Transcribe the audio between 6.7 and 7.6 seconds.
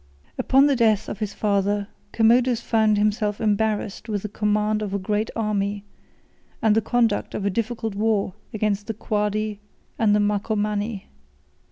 the conduct of a